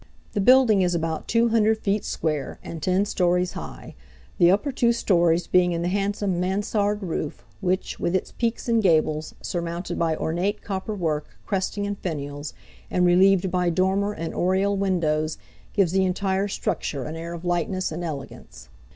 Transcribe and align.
The 0.31 0.41
building 0.41 0.81
is 0.81 0.95
about 0.95 1.27
200 1.27 1.77
feet 1.77 2.03
square 2.03 2.57
and 2.63 2.81
10 2.81 3.05
stories 3.05 3.51
high, 3.51 3.93
the 4.39 4.49
upper 4.49 4.71
two 4.71 4.91
stories 4.93 5.45
being 5.45 5.73
in 5.73 5.83
the 5.83 5.89
handsome 5.89 6.39
mansard 6.39 7.03
roof 7.03 7.45
which, 7.59 7.99
with 7.99 8.15
its 8.15 8.31
peaks 8.31 8.67
and 8.67 8.81
gables, 8.81 9.35
surmounted 9.43 9.99
by 9.99 10.15
ornate 10.15 10.63
copper 10.63 10.95
work 10.95 11.37
cresting 11.45 11.85
and 11.85 11.99
finials, 11.99 12.55
and 12.89 13.05
relieved 13.05 13.51
by 13.51 13.69
dormer 13.69 14.11
and 14.13 14.33
oriel 14.33 14.75
windows, 14.75 15.37
gives 15.73 15.91
the 15.91 16.03
entire 16.03 16.47
structure 16.47 17.03
an 17.03 17.15
air 17.15 17.33
of 17.33 17.45
lightness 17.45 17.91
and 17.91 18.03
elegance. 18.03 18.69